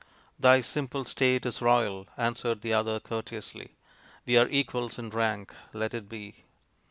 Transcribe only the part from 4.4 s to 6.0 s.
equals in rank. Let